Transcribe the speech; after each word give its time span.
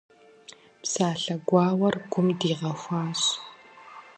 Псалъэ 0.81 1.35
гуауэр 1.47 1.95
гум 2.11 2.27
дигъэхуащ. 2.39 3.21